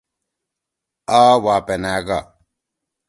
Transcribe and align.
آ 1.19 1.23
واپنأ 1.43 1.95
گا۔ 2.07 2.19